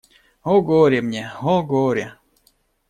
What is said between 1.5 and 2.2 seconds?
горе!